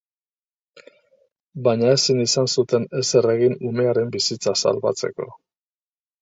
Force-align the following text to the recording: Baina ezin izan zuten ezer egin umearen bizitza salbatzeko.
Baina 1.67 1.91
ezin 1.97 2.21
izan 2.23 2.49
zuten 2.55 2.87
ezer 3.01 3.29
egin 3.35 3.55
umearen 3.73 4.11
bizitza 4.17 4.57
salbatzeko. 4.63 5.29